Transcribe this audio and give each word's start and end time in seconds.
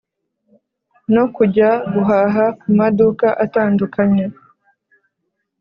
no 1.13 1.23
kujya 1.35 1.69
guhaha 1.93 2.45
kumaduka 2.59 3.27
atandukanye. 3.45 4.25